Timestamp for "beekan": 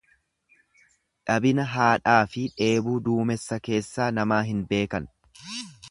4.73-5.11